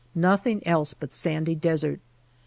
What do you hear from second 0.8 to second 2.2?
but sandy desert.